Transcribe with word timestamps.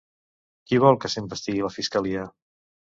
Qui 0.71 0.79
vol 0.85 0.97
que 1.05 1.13
s'investigui 1.17 1.65
la 1.69 1.73
fiscalia? 1.79 2.29